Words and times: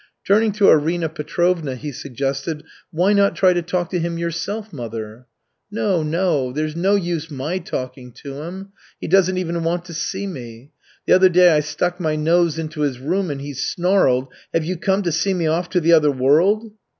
Turning 0.25 0.51
to 0.51 0.67
Arina 0.67 1.07
Petrovna, 1.07 1.75
he 1.75 1.91
suggested, 1.91 2.63
"Why 2.89 3.13
not 3.13 3.35
try 3.35 3.53
to 3.53 3.61
talk 3.61 3.91
to 3.91 3.99
him 3.99 4.17
yourself, 4.17 4.73
mother?" 4.73 5.27
"No, 5.69 6.01
no. 6.01 6.51
There's 6.51 6.75
no 6.75 6.95
use 6.95 7.29
my 7.29 7.59
talking 7.59 8.11
to 8.13 8.41
him. 8.41 8.69
He 8.99 9.07
doesn't 9.07 9.37
even 9.37 9.63
want 9.63 9.85
to 9.85 9.93
see 9.93 10.25
me. 10.25 10.71
The 11.05 11.13
other 11.13 11.29
day 11.29 11.51
I 11.55 11.59
stuck 11.59 11.99
my 11.99 12.15
nose 12.15 12.57
into 12.57 12.81
his 12.81 12.97
room, 12.97 13.29
and 13.29 13.41
he 13.41 13.53
snarled, 13.53 14.29
'Have 14.55 14.65
you 14.65 14.75
come 14.75 15.03
to 15.03 15.11
see 15.11 15.35
me 15.35 15.45
off 15.45 15.69
to 15.69 15.79
the 15.79 15.93
other 15.93 16.09
world?'" 16.09 16.71